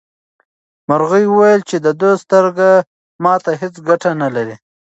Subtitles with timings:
[0.87, 2.69] مرغۍ وویل چې د ده سترګه
[3.23, 4.55] ماته هیڅ ګټه نه لري.